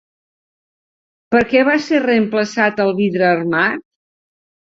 [1.35, 3.87] Per què va ser reemplaçat el vidre armat?